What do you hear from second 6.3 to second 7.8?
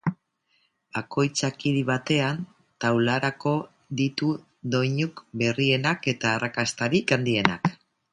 arrakastarik handienak.